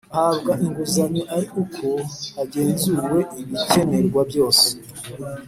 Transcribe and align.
Ahabwa 0.15 0.51
inguzanyo 0.65 1.23
ari 1.35 1.47
uko 1.61 1.87
hagenzuwe 2.35 3.17
ibicyenerwa 3.41 4.21
byose 4.29 4.67